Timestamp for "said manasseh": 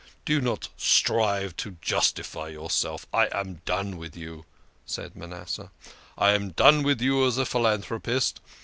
4.83-5.69